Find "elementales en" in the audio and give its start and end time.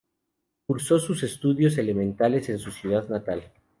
1.77-2.57